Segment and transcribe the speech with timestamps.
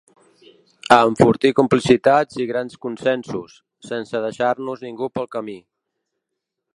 [0.93, 3.59] A enfortir complicitats i grans consensos,
[3.91, 5.59] sense deixar-nos ningú pel camí.